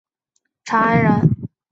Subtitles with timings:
[0.65, 1.13] 长安人。